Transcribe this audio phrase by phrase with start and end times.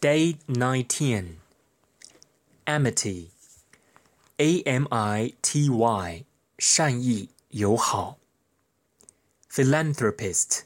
[0.00, 1.38] Day 19
[2.66, 3.30] Amity
[4.38, 6.24] A M I T Y
[6.58, 8.18] 善意友好
[9.50, 10.60] Philanthropist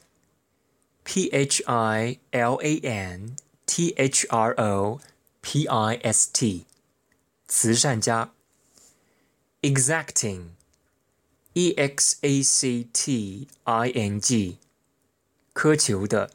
[1.03, 4.99] P H I L A N T H R O
[5.41, 6.65] P I S T
[7.47, 8.31] 慈善家
[9.61, 10.49] Exacting
[11.53, 14.59] E X A C T I N G
[15.55, 16.31] 苛求的，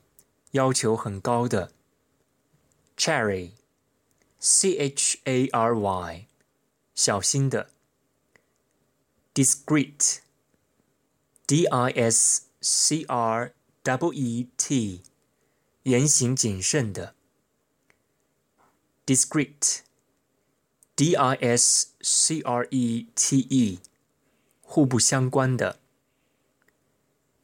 [0.51, 1.71] 要求很高的。
[2.99, 3.53] Chary,
[4.41, 6.27] C H A R Y，
[6.97, 7.71] 小心的。
[9.33, 10.19] Discreet,
[11.47, 13.53] D I S C R
[13.85, 15.03] E E T，
[15.85, 17.15] 言行谨慎的。
[19.07, 19.83] Discrete,
[20.97, 23.79] D I S C R E T E，
[24.61, 25.79] 互不相关的。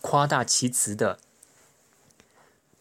[0.00, 1.18] 夸大其词的；